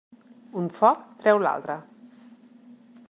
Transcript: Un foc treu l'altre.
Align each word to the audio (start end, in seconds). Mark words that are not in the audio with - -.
Un 0.61 0.71
foc 0.77 1.03
treu 1.23 1.43
l'altre. 1.45 1.77